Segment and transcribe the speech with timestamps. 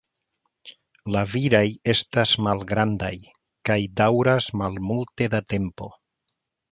[1.15, 3.11] La viraj estas malgrandaj
[3.71, 5.91] kaj daŭras malmulte da tempo.